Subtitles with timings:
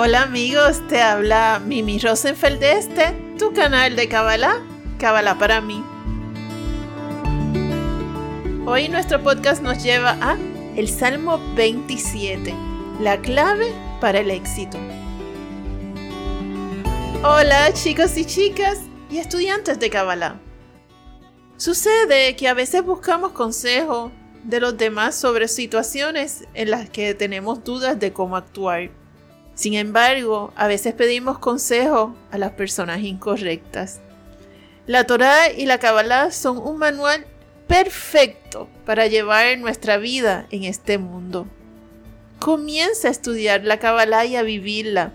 [0.00, 4.58] Hola amigos, te habla Mimi Rosenfeld de este, tu canal de Kabbalah,
[4.98, 5.82] Kabbalah para mí.
[8.64, 10.36] Hoy nuestro podcast nos lleva a
[10.76, 12.54] el Salmo 27,
[13.00, 14.78] la clave para el éxito.
[17.24, 18.78] Hola chicos y chicas
[19.10, 20.38] y estudiantes de Kabbalah.
[21.56, 24.12] Sucede que a veces buscamos consejo
[24.44, 28.90] de los demás sobre situaciones en las que tenemos dudas de cómo actuar.
[29.54, 33.98] Sin embargo, a veces pedimos consejo a las personas incorrectas.
[34.86, 37.26] La Torá y la Kabbalah son un manual
[37.66, 41.48] perfecto para llevar nuestra vida en este mundo.
[42.38, 45.12] Comienza a estudiar la Kabbalah y a vivirla,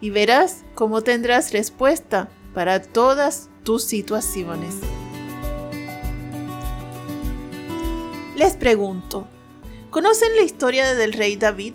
[0.00, 4.76] y verás cómo tendrás respuesta para todas tus situaciones.
[8.36, 9.26] Les pregunto,
[9.90, 11.74] ¿conocen la historia del rey David?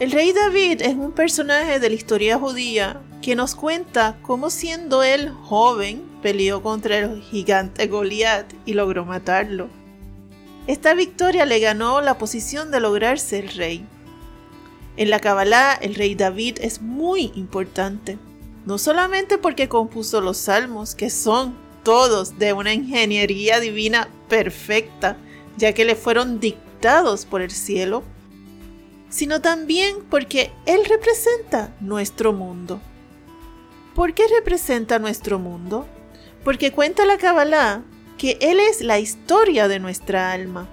[0.00, 5.02] El rey David es un personaje de la historia judía que nos cuenta cómo siendo
[5.02, 9.68] él joven peleó contra el gigante Goliat y logró matarlo.
[10.66, 13.86] Esta victoria le ganó la posición de lograr ser rey.
[14.96, 18.18] En la Kabbalah el rey David es muy importante,
[18.64, 25.16] no solamente porque compuso los salmos, que son todos de una ingeniería divina perfecta,
[25.56, 28.04] ya que le fueron dictados por el cielo,
[29.08, 32.80] sino también porque Él representa nuestro mundo.
[33.94, 35.86] ¿Por qué representa nuestro mundo?
[36.42, 37.82] Porque cuenta la Kabbalah
[38.18, 40.68] que Él es la historia de nuestra alma.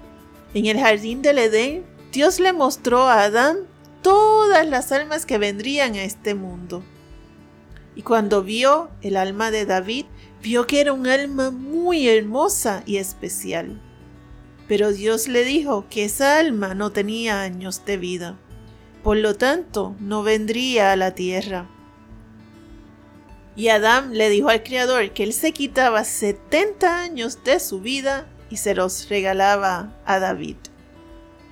[0.54, 3.58] En el jardín del Edén, Dios le mostró a Adán
[4.02, 6.84] todas las almas que vendrían a este mundo.
[7.94, 10.06] Y cuando vio el alma de David,
[10.42, 13.80] vio que era un alma muy hermosa y especial.
[14.68, 18.38] Pero Dios le dijo que esa alma no tenía años de vida.
[19.02, 21.68] Por lo tanto, no vendría a la tierra.
[23.54, 28.26] Y Adán le dijo al Creador que él se quitaba 70 años de su vida
[28.48, 30.56] y se los regalaba a David.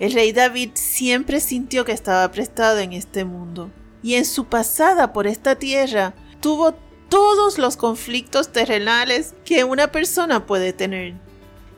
[0.01, 3.71] El rey David siempre sintió que estaba prestado en este mundo,
[4.03, 6.75] y en su pasada por esta tierra tuvo
[7.11, 11.15] todos los conflictos terrenales que una persona puede tener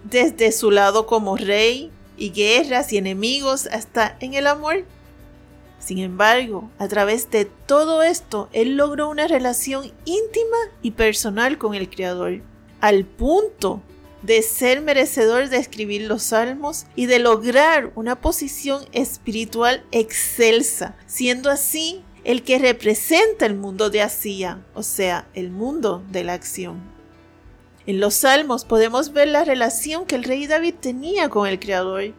[0.05, 4.85] desde su lado como rey y guerras y enemigos hasta en el amor.
[5.81, 11.75] Sin embargo, a través de todo esto, él logró una relación íntima y personal con
[11.75, 12.41] el Creador,
[12.81, 13.83] al punto
[14.23, 21.51] de ser merecedor de escribir los salmos y de lograr una posición espiritual excelsa, siendo
[21.51, 26.81] así el que representa el mundo de Asía, o sea, el mundo de la acción.
[27.85, 32.13] En los salmos podemos ver la relación que el rey David tenía con el Creador.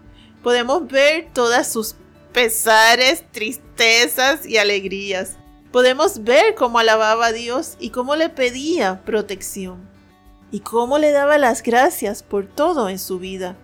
[0.44, 1.96] Podemos ver todas sus
[2.34, 5.38] pesares, tristezas y alegrías.
[5.72, 9.93] Podemos ver cómo alababa a Dios y cómo le pedía protección.
[10.54, 13.58] Y cómo le daba las gracias por todo en su vida,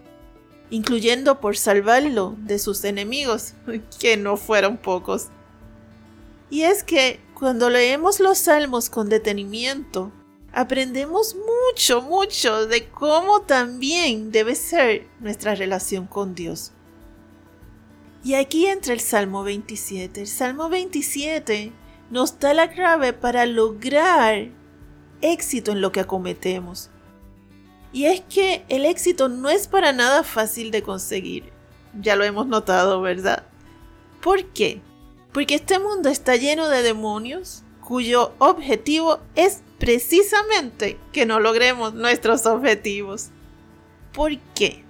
[0.72, 3.53] incluyendo por salvarlo de sus enemigos,
[4.00, 5.27] que no fueron pocos.
[6.50, 10.11] Y es que cuando leemos los salmos con detenimiento,
[10.51, 16.71] aprendemos mucho, mucho de cómo también debe ser nuestra relación con Dios.
[18.23, 20.21] Y aquí entra el Salmo 27.
[20.21, 21.71] El Salmo 27
[22.09, 24.50] nos da la clave para lograr
[25.22, 26.90] éxito en lo que acometemos.
[27.91, 31.52] Y es que el éxito no es para nada fácil de conseguir.
[32.00, 33.44] Ya lo hemos notado, ¿verdad?
[34.22, 34.81] ¿Por qué?
[35.34, 42.46] Porque este mundo está lleno de demonios cuyo objetivo es precisamente que no logremos nuestros
[42.46, 43.30] objetivos.
[44.13, 44.84] ¿Por qué?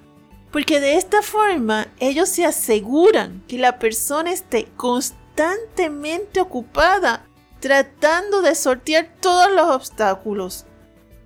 [0.52, 7.26] Porque de esta forma ellos se aseguran que la persona esté constantemente ocupada
[7.60, 10.66] tratando de sortear todos los obstáculos.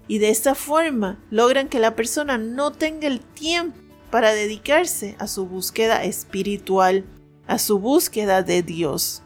[0.08, 3.78] Y de esta forma logran que la persona no tenga el tiempo
[4.12, 7.06] para dedicarse a su búsqueda espiritual,
[7.48, 9.24] a su búsqueda de Dios.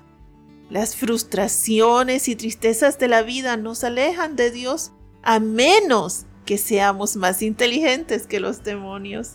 [0.70, 4.92] Las frustraciones y tristezas de la vida nos alejan de Dios
[5.24, 9.34] a menos que seamos más inteligentes que los demonios.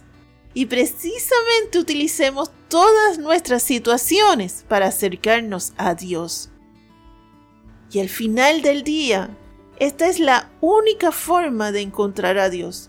[0.55, 6.52] Y precisamente utilicemos todas nuestras situaciones para acercarnos a Dios.
[7.93, 9.37] Y al final del día,
[9.79, 12.89] esta es la única forma de encontrar a Dios,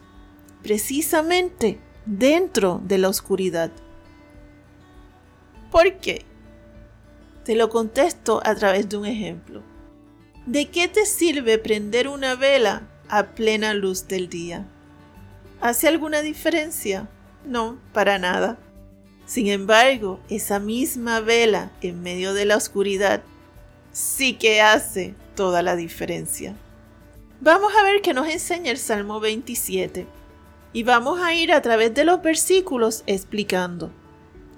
[0.62, 3.70] precisamente dentro de la oscuridad.
[5.72, 6.24] ¿Por qué?
[7.44, 9.62] Te lo contesto a través de un ejemplo.
[10.46, 14.66] ¿De qué te sirve prender una vela a plena luz del día?
[15.60, 17.10] ¿Hace alguna diferencia?
[17.46, 18.58] No, para nada.
[19.26, 23.22] Sin embargo, esa misma vela en medio de la oscuridad
[23.94, 26.56] sí que hace toda la diferencia.
[27.40, 30.06] Vamos a ver qué nos enseña el Salmo 27
[30.74, 33.92] y vamos a ir a través de los versículos explicando.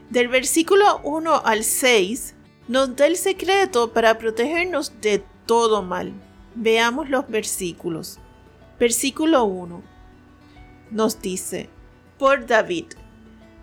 [0.10, 2.34] Del versículo 1 al 6
[2.68, 6.14] nos da el secreto para protegernos de todo mal.
[6.56, 8.20] Veamos los versículos.
[8.80, 9.96] Versículo 1
[10.92, 11.70] nos dice,
[12.18, 12.86] por David,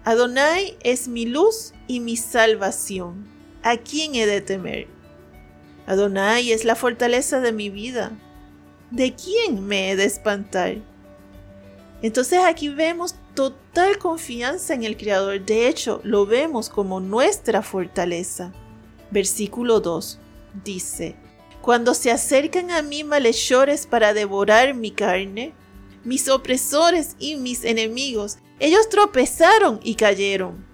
[0.05, 3.27] Adonai es mi luz y mi salvación.
[3.63, 4.89] ¿A quién he de temer?
[5.93, 8.13] Adonai es la fortaleza de mi vida.
[8.91, 10.77] ¿De quién me he de espantar?
[12.01, 15.45] Entonces aquí vemos total confianza en el Creador.
[15.45, 18.53] De hecho, lo vemos como nuestra fortaleza.
[19.11, 20.19] Versículo 2
[20.65, 21.15] dice,
[21.61, 25.53] Cuando se acercan a mí malhechores para devorar mi carne,
[26.05, 30.65] mis opresores y mis enemigos, ellos tropezaron y cayeron.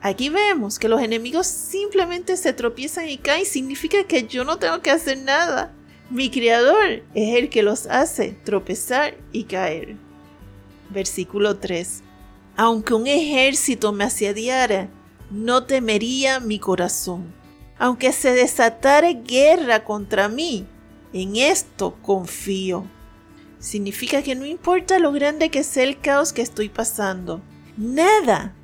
[0.00, 3.44] Aquí vemos que los enemigos simplemente se tropiezan y caen.
[3.44, 5.74] Significa que yo no tengo que hacer nada.
[6.08, 9.96] Mi Creador es el que los hace tropezar y caer.
[10.90, 12.02] Versículo 3.
[12.56, 14.88] Aunque un ejército me asediara,
[15.30, 17.34] no temería mi corazón.
[17.78, 20.66] Aunque se desatare guerra contra mí,
[21.12, 22.86] en esto confío.
[23.58, 27.42] Significa que no importa lo grande que sea el caos que estoy pasando,
[27.76, 28.54] nada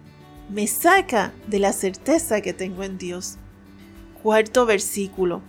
[0.49, 3.37] me saca de la certeza que tengo en Dios.
[4.23, 5.43] Cuarto versículo.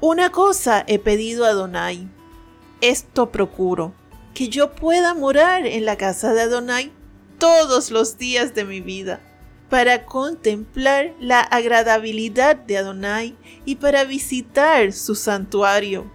[0.00, 2.08] Una cosa he pedido a Adonai,
[2.80, 3.92] esto procuro,
[4.32, 6.92] que yo pueda morar en la casa de Adonai
[7.38, 9.20] todos los días de mi vida,
[9.68, 16.10] para contemplar la agradabilidad de Adonai y para visitar su santuario.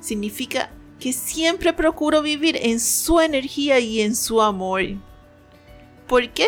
[0.00, 4.82] Significa que siempre procuro vivir en su energía y en su amor.
[6.06, 6.46] ¿Por qué?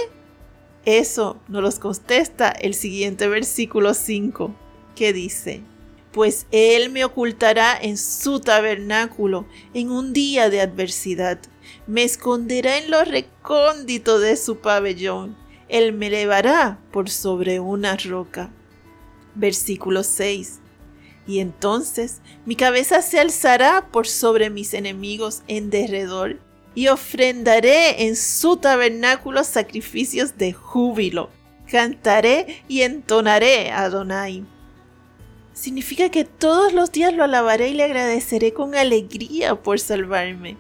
[0.85, 4.55] Eso nos los contesta el siguiente versículo 5,
[4.97, 5.63] que dice,
[6.13, 11.39] Pues Él me ocultará en su tabernáculo en un día de adversidad,
[11.87, 15.37] me esconderá en lo recóndito de su pabellón,
[15.69, 18.51] Él me elevará por sobre una roca.
[19.35, 20.63] Versículo 6
[21.27, 26.39] y entonces mi cabeza se alzará por sobre mis enemigos en derredor,
[26.75, 31.31] y ofrendaré en su tabernáculo sacrificios de júbilo.
[31.71, 34.45] Cantaré y entonaré a Adonai.
[35.53, 40.57] Significa que todos los días lo alabaré y le agradeceré con alegría por salvarme.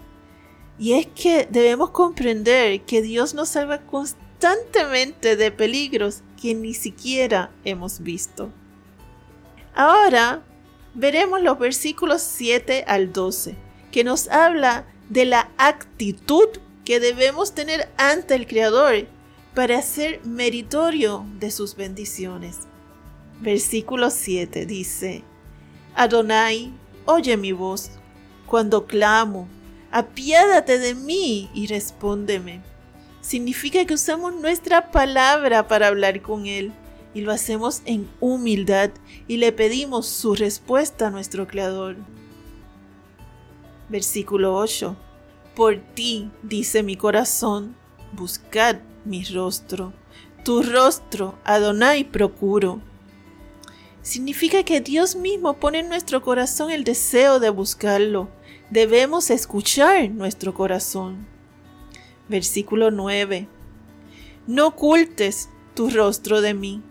[0.78, 7.50] Y es que debemos comprender que Dios nos salva constantemente de peligros que ni siquiera
[7.64, 8.50] hemos visto.
[9.74, 10.42] Ahora
[10.94, 13.54] veremos los versículos 7 al 12,
[13.90, 16.48] que nos habla de la actitud
[16.86, 19.06] que debemos tener ante el Creador
[19.54, 22.60] para ser meritorio de sus bendiciones.
[23.38, 25.22] Versículo 7 dice,
[25.94, 26.72] Adonai,
[27.04, 27.90] oye mi voz
[28.46, 29.48] cuando clamo,
[29.90, 32.62] apiádate de mí y respóndeme.
[33.20, 36.72] Significa que usamos nuestra palabra para hablar con Él
[37.12, 38.90] y lo hacemos en humildad
[39.28, 41.96] y le pedimos su respuesta a nuestro Creador.
[43.92, 44.96] Versículo 8.
[45.54, 47.76] Por ti, dice mi corazón,
[48.12, 49.92] buscad mi rostro.
[50.44, 52.80] Tu rostro, Adonai, procuro.
[54.02, 58.28] Significa que Dios mismo pone en nuestro corazón el deseo de buscarlo.
[58.70, 61.28] Debemos escuchar nuestro corazón.
[62.28, 63.46] Versículo 9.
[64.48, 66.82] No ocultes tu rostro de mí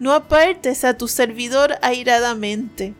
[0.00, 2.94] no apartes a tu servidor airadamente.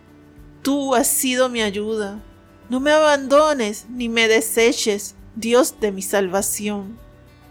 [0.61, 2.23] Tú has sido mi ayuda.
[2.71, 6.97] No me abandones ni me deseches, Dios de mi salvación.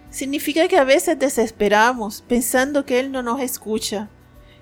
[0.09, 4.07] Significa que a veces desesperamos pensando que Él no nos escucha,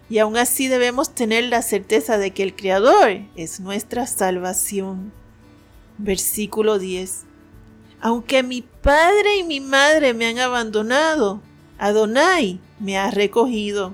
[0.10, 5.14] y aún así debemos tener la certeza de que el Creador es nuestra salvación.
[6.00, 7.26] Versículo 10.
[8.02, 11.40] Aunque mi padre y mi madre me han abandonado,
[11.78, 13.94] Adonai me ha recogido.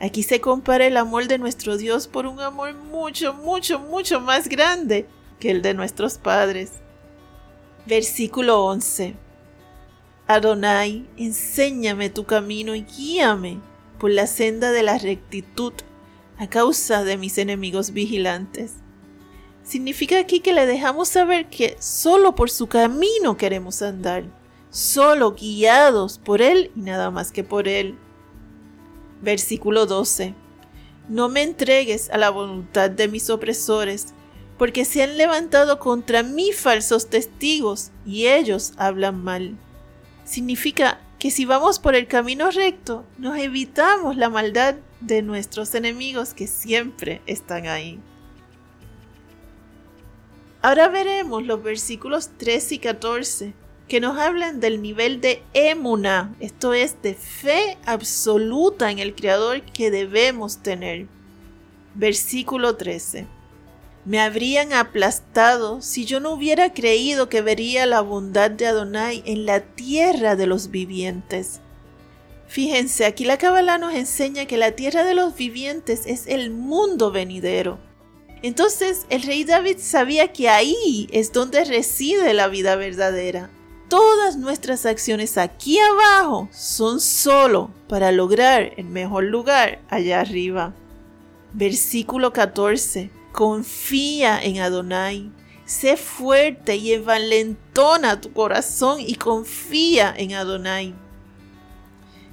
[0.00, 4.48] Aquí se compara el amor de nuestro Dios por un amor mucho, mucho, mucho más
[4.48, 5.06] grande
[5.38, 6.72] que el de nuestros padres.
[7.86, 9.16] Versículo 11.
[10.26, 13.60] Adonai, enséñame tu camino y guíame
[13.98, 15.72] por la senda de la rectitud
[16.38, 18.74] a causa de mis enemigos vigilantes.
[19.64, 24.24] Significa aquí que le dejamos saber que solo por su camino queremos andar,
[24.70, 27.98] solo guiados por Él y nada más que por Él.
[29.20, 30.34] Versículo 12.
[31.08, 34.14] No me entregues a la voluntad de mis opresores,
[34.58, 39.56] porque se han levantado contra mí falsos testigos y ellos hablan mal.
[40.24, 46.34] Significa que si vamos por el camino recto, nos evitamos la maldad de nuestros enemigos
[46.34, 48.00] que siempre están ahí.
[50.60, 53.54] Ahora veremos los versículos 13 y 14
[53.86, 59.62] que nos hablan del nivel de emuna, esto es de fe absoluta en el Creador
[59.62, 61.06] que debemos tener.
[61.94, 63.37] Versículo 13.
[64.08, 69.44] Me habrían aplastado si yo no hubiera creído que vería la bondad de Adonai en
[69.46, 71.60] la tierra de los vivientes.
[72.46, 77.12] Fíjense, aquí la Kabbalah nos enseña que la tierra de los vivientes es el mundo
[77.12, 77.78] venidero.
[78.42, 83.50] Entonces el rey David sabía que ahí es donde reside la vida verdadera
[83.88, 90.74] todas nuestras acciones aquí abajo son solo para lograr el mejor lugar allá arriba.
[91.52, 93.17] Versículo 14.
[93.38, 95.30] Confía en Adonai.
[95.64, 100.92] Sé fuerte y envalentona tu corazón y confía en Adonai.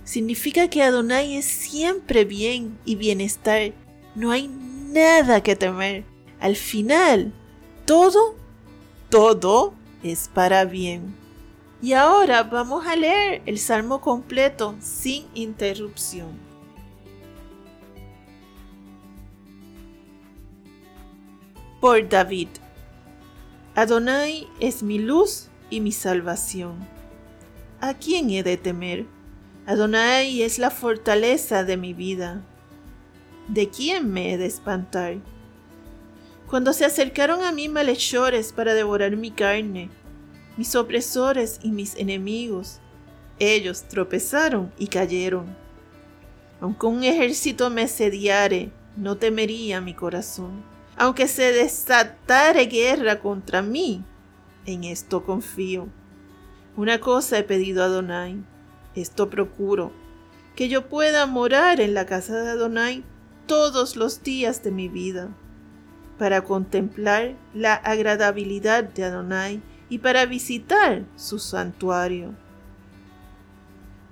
[0.04, 3.72] Significa que Adonai es siempre bien y bienestar.
[4.16, 6.06] No hay nada que temer.
[6.40, 7.32] Al final,
[7.86, 8.34] todo,
[9.12, 11.16] todo es para bien.
[11.84, 16.45] Y ahora vamos a leer el salmo completo sin interrupción.
[21.86, 22.48] Por David.
[23.76, 26.80] Adonai es mi luz y mi salvación.
[27.80, 29.06] ¿A quién he de temer?
[29.68, 32.44] Adonai es la fortaleza de mi vida.
[33.50, 35.18] ¿De quién me he de espantar?
[36.50, 39.92] Cuando se acercaron a mí malhechores para devorar mi carne,
[40.58, 42.80] mis opresores y mis enemigos.
[43.38, 45.56] Ellos tropezaron y cayeron.
[46.62, 50.75] Aunque un ejército me sediare, no temería mi corazón.
[50.98, 54.04] Aunque se desatare guerra contra mí,
[54.66, 55.88] en esto confío.
[56.78, 58.44] Una cosa he pedido a Adonai,
[58.96, 59.92] esto procuro,
[60.56, 63.04] que yo pueda morar en la casa de Adonai
[63.46, 65.30] todos los días de mi vida,
[66.18, 72.34] para contemplar la agradabilidad de Adonai y para visitar su santuario.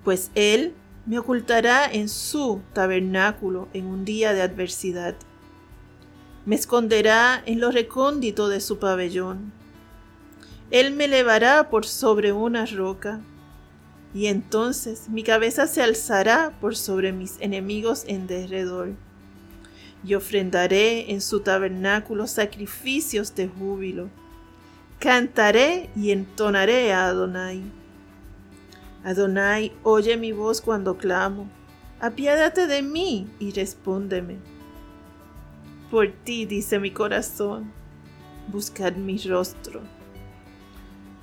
[0.03, 0.73] Pues Él
[1.05, 5.15] me ocultará en su tabernáculo en un día de adversidad.
[6.45, 9.53] Me esconderá en lo recóndito de su pabellón.
[10.71, 13.21] Él me elevará por sobre una roca,
[14.13, 18.91] y entonces mi cabeza se alzará por sobre mis enemigos en derredor.
[20.05, 24.09] Y ofrendaré en su tabernáculo sacrificios de júbilo
[25.03, 27.62] Cantaré y entonaré a Adonai.
[29.03, 31.50] Adonai, oye mi voz cuando clamo.
[32.00, 34.38] Apiádate de mí y respóndeme.
[35.93, 37.71] Por ti, dice mi corazón,
[38.47, 39.81] buscad mi rostro.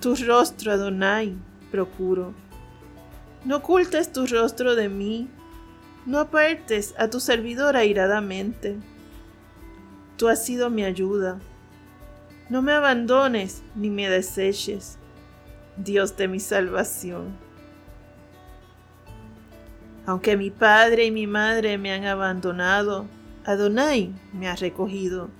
[0.00, 1.34] Tu rostro, Adonai,
[1.72, 2.34] procuro.
[3.44, 5.26] No ocultes tu rostro de mí,
[6.06, 8.76] no apartes a tu servidor airadamente.
[10.16, 11.40] Tú has sido mi ayuda
[12.50, 14.98] no me abandones ni me deseches,
[15.76, 17.36] Dios de mi salvación.
[20.04, 23.06] Aunque mi padre y mi madre me han abandonado,
[23.44, 25.30] Adonai me ha recogido.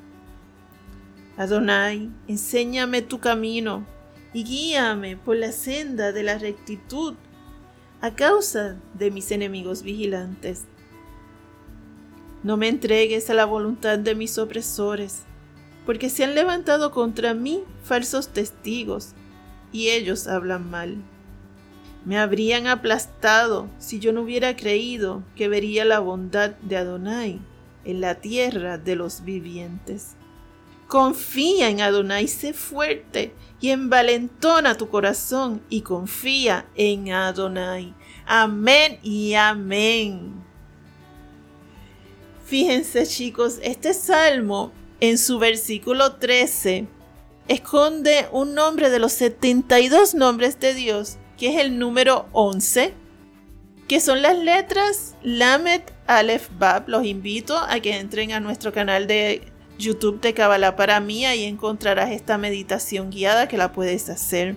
[1.37, 3.85] Adonai, enséñame tu camino
[4.33, 7.14] y guíame por la senda de la rectitud
[8.00, 10.64] a causa de mis enemigos vigilantes.
[12.42, 15.25] No me entregues a la voluntad de mis opresores
[15.85, 19.11] porque se han levantado contra mí falsos testigos,
[19.73, 20.97] y ellos hablan mal.
[22.04, 27.40] Me habrían aplastado si yo no hubiera creído que vería la bondad de Adonai
[27.84, 30.16] en la tierra de los vivientes.
[30.87, 37.94] Confía en Adonai, sé fuerte y envalentona tu corazón y confía en Adonai.
[38.26, 40.42] Amén y amén.
[42.44, 46.88] Fíjense chicos, este salmo en su versículo 13,
[47.49, 52.94] esconde un nombre de los 72 nombres de Dios, que es el número 11,
[53.88, 56.88] que son las letras Lamet, Aleph, Bab.
[56.88, 59.43] Los invito a que entren a nuestro canal de
[59.79, 64.57] YouTube de Kabbalah para mí, y encontrarás esta meditación guiada que la puedes hacer.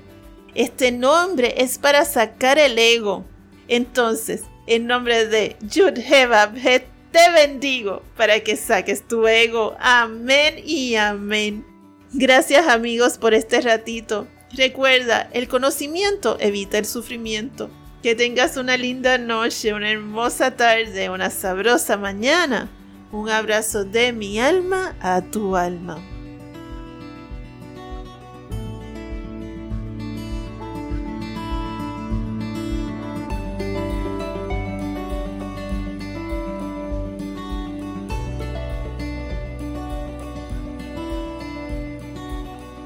[0.56, 3.24] Este nombre es para sacar el ego.
[3.68, 9.76] Entonces, en nombre de Yud te bendigo para que saques tu ego.
[9.80, 11.64] Amén y amén.
[12.12, 14.28] Gracias amigos por este ratito.
[14.52, 17.70] Recuerda, el conocimiento evita el sufrimiento.
[18.04, 22.68] Que tengas una linda noche, una hermosa tarde, una sabrosa mañana
[23.14, 26.13] Un abrazo de mi alma a tu alma.